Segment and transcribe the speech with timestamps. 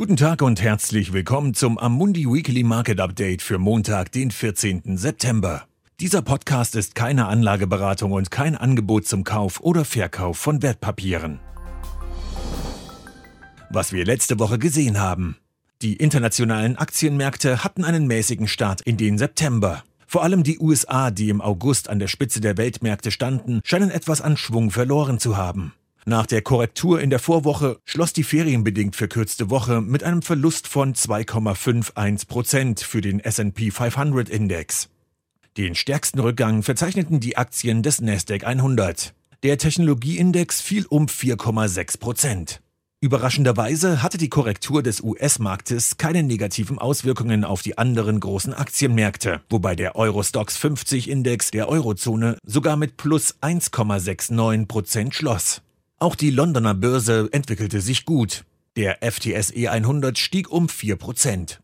[0.00, 4.96] Guten Tag und herzlich willkommen zum Amundi Weekly Market Update für Montag, den 14.
[4.96, 5.64] September.
[6.00, 11.38] Dieser Podcast ist keine Anlageberatung und kein Angebot zum Kauf oder Verkauf von Wertpapieren.
[13.68, 15.36] Was wir letzte Woche gesehen haben.
[15.82, 19.84] Die internationalen Aktienmärkte hatten einen mäßigen Start in den September.
[20.06, 24.22] Vor allem die USA, die im August an der Spitze der Weltmärkte standen, scheinen etwas
[24.22, 25.74] an Schwung verloren zu haben.
[26.06, 30.94] Nach der Korrektur in der Vorwoche schloss die ferienbedingt verkürzte Woche mit einem Verlust von
[30.94, 34.88] 2,51 Prozent für den S&P 500 Index.
[35.56, 39.12] Den stärksten Rückgang verzeichneten die Aktien des Nasdaq 100.
[39.42, 42.60] Der Technologieindex fiel um 4,6 Prozent.
[43.02, 49.74] Überraschenderweise hatte die Korrektur des US-Marktes keine negativen Auswirkungen auf die anderen großen Aktienmärkte, wobei
[49.74, 55.62] der Eurostox 50 Index der Eurozone sogar mit plus 1,69 Prozent schloss.
[56.02, 58.46] Auch die Londoner Börse entwickelte sich gut.
[58.74, 61.58] Der FTSE 100 stieg um 4%.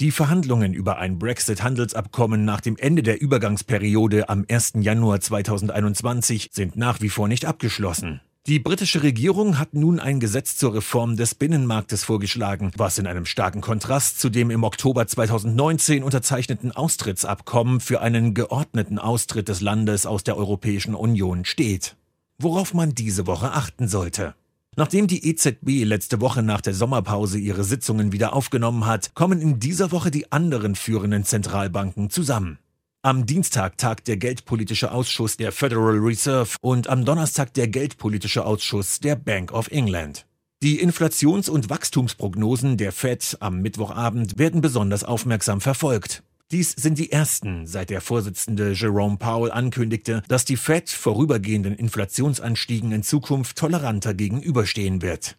[0.00, 4.72] Die Verhandlungen über ein Brexit-Handelsabkommen nach dem Ende der Übergangsperiode am 1.
[4.80, 8.22] Januar 2021 sind nach wie vor nicht abgeschlossen.
[8.46, 13.26] Die britische Regierung hat nun ein Gesetz zur Reform des Binnenmarktes vorgeschlagen, was in einem
[13.26, 20.06] starken Kontrast zu dem im Oktober 2019 unterzeichneten Austrittsabkommen für einen geordneten Austritt des Landes
[20.06, 21.96] aus der Europäischen Union steht
[22.38, 24.34] worauf man diese Woche achten sollte.
[24.76, 29.60] Nachdem die EZB letzte Woche nach der Sommerpause ihre Sitzungen wieder aufgenommen hat, kommen in
[29.60, 32.58] dieser Woche die anderen führenden Zentralbanken zusammen.
[33.02, 38.98] Am Dienstag tagt der Geldpolitische Ausschuss der Federal Reserve und am Donnerstag der Geldpolitische Ausschuss
[38.98, 40.26] der Bank of England.
[40.62, 46.22] Die Inflations- und Wachstumsprognosen der Fed am Mittwochabend werden besonders aufmerksam verfolgt.
[46.54, 52.92] Dies sind die ersten, seit der Vorsitzende Jerome Powell ankündigte, dass die Fed vorübergehenden Inflationsanstiegen
[52.92, 55.36] in Zukunft toleranter gegenüberstehen wird.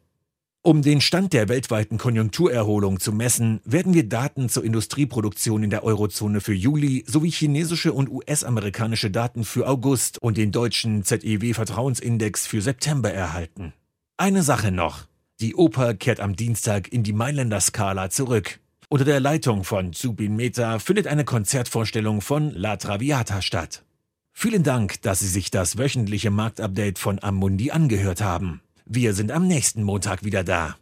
[0.61, 5.85] Um den Stand der weltweiten Konjunkturerholung zu messen, werden wir Daten zur Industrieproduktion in der
[5.85, 12.61] Eurozone für Juli sowie chinesische und US-amerikanische Daten für August und den deutschen ZEW-Vertrauensindex für
[12.61, 13.71] September erhalten.
[14.17, 15.05] Eine Sache noch.
[15.39, 18.59] Die Oper kehrt am Dienstag in die Mailänder Skala zurück.
[18.87, 23.83] Unter der Leitung von Zubin Meta findet eine Konzertvorstellung von La Traviata statt.
[24.31, 28.61] Vielen Dank, dass Sie sich das wöchentliche Marktupdate von Amundi angehört haben.
[28.85, 30.75] Wir sind am nächsten Montag wieder da.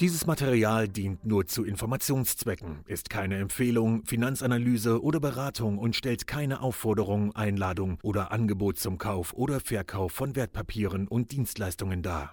[0.00, 6.62] Dieses Material dient nur zu Informationszwecken, ist keine Empfehlung, Finanzanalyse oder Beratung und stellt keine
[6.62, 12.32] Aufforderung, Einladung oder Angebot zum Kauf oder Verkauf von Wertpapieren und Dienstleistungen dar.